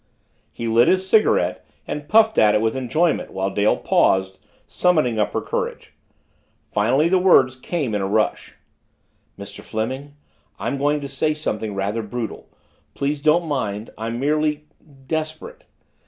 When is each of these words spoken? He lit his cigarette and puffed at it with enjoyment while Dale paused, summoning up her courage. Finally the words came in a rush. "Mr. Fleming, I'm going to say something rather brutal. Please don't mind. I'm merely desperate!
He 0.51 0.67
lit 0.67 0.87
his 0.87 1.07
cigarette 1.07 1.63
and 1.85 2.09
puffed 2.09 2.39
at 2.39 2.55
it 2.55 2.61
with 2.61 2.75
enjoyment 2.75 3.29
while 3.31 3.51
Dale 3.51 3.77
paused, 3.77 4.39
summoning 4.65 5.19
up 5.19 5.31
her 5.33 5.41
courage. 5.41 5.93
Finally 6.71 7.07
the 7.07 7.19
words 7.19 7.55
came 7.55 7.93
in 7.93 8.01
a 8.01 8.07
rush. 8.07 8.55
"Mr. 9.37 9.61
Fleming, 9.61 10.15
I'm 10.57 10.79
going 10.79 11.01
to 11.01 11.07
say 11.07 11.35
something 11.35 11.75
rather 11.75 12.01
brutal. 12.01 12.49
Please 12.95 13.21
don't 13.21 13.45
mind. 13.45 13.91
I'm 13.95 14.19
merely 14.19 14.65
desperate! 15.05 15.65